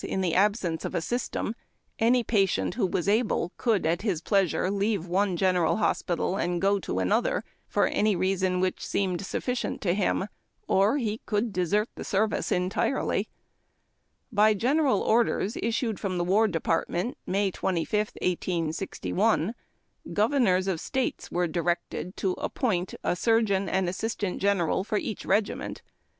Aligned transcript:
In 0.03 0.21
the 0.21 0.33
absence 0.33 0.83
of 0.83 0.95
a 0.95 0.99
system, 0.99 1.53
any 1.99 2.23
patient 2.23 2.73
who 2.73 2.87
was 2.87 3.07
able 3.07 3.51
could, 3.57 3.85
at 3.85 4.01
his 4.01 4.19
pleasure, 4.19 4.71
leave 4.71 5.05
one 5.05 5.37
general 5.37 5.75
hospital 5.77 6.37
and 6.37 6.59
go 6.59 6.79
to 6.79 6.95
aiM'iJKa 6.95 7.43
for 7.67 7.85
any 7.85 8.15
reason 8.15 8.59
which 8.59 8.83
seemed 8.83 9.23
sufficient 9.23 9.79
to 9.81 9.93
him, 9.93 10.27
or 10.67 10.97
he 10.97 11.21
eonid 11.27 11.51
desert 11.51 11.87
the 11.93 12.03
service 12.03 12.51
entirely. 12.51 13.29
By 14.31 14.55
general 14.55 15.01
orders 15.03 15.55
issued 15.61 15.99
from 15.99 16.17
the 16.17 16.23
war 16.25 16.47
department 16.47 17.15
May 17.27 17.51
25, 17.51 17.99
1861, 18.23 19.53
g"\<, 20.07 20.13
iiiors 20.15 20.67
of 20.67 20.79
States 20.79 21.29
were 21.29 21.45
directed 21.45 22.17
to 22.17 22.31
appoint 22.39 22.95
a 23.03 23.15
300 23.15 23.15
HARD 23.15 23.15
TACK 23.15 23.15
AND 23.15 23.19
COFFEE. 23.19 23.21
surgeon 23.21 23.69
and 23.69 23.87
assistant 23.87 24.41
surgeon 24.41 24.83
for 24.83 24.97
each 24.97 25.25
regiment. 25.27 25.83